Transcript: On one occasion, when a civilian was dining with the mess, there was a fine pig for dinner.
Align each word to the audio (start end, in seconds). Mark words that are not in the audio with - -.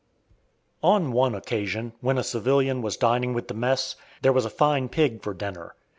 On 0.81 1.11
one 1.11 1.35
occasion, 1.35 1.93
when 2.01 2.17
a 2.17 2.23
civilian 2.23 2.81
was 2.81 2.97
dining 2.97 3.33
with 3.35 3.49
the 3.49 3.53
mess, 3.53 3.95
there 4.23 4.33
was 4.33 4.45
a 4.45 4.49
fine 4.49 4.89
pig 4.89 5.21
for 5.21 5.35
dinner. 5.35 5.75